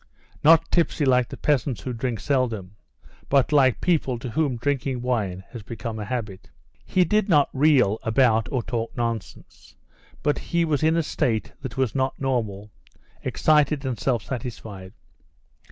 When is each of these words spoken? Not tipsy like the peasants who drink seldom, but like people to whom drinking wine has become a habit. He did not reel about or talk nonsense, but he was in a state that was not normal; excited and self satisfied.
Not 0.43 0.71
tipsy 0.71 1.05
like 1.05 1.29
the 1.29 1.37
peasants 1.37 1.81
who 1.81 1.93
drink 1.93 2.19
seldom, 2.19 2.75
but 3.29 3.51
like 3.51 3.79
people 3.81 4.17
to 4.17 4.31
whom 4.31 4.57
drinking 4.57 5.03
wine 5.03 5.43
has 5.49 5.61
become 5.61 5.99
a 5.99 6.05
habit. 6.05 6.49
He 6.83 7.05
did 7.05 7.29
not 7.29 7.51
reel 7.53 7.99
about 8.01 8.49
or 8.51 8.63
talk 8.63 8.97
nonsense, 8.97 9.75
but 10.23 10.39
he 10.39 10.65
was 10.65 10.81
in 10.81 10.97
a 10.97 11.03
state 11.03 11.53
that 11.61 11.77
was 11.77 11.93
not 11.93 12.19
normal; 12.19 12.71
excited 13.21 13.85
and 13.85 13.99
self 13.99 14.23
satisfied. 14.23 14.93